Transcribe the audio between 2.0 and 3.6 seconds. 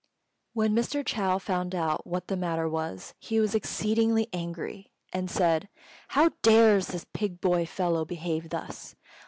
what the matter was, he was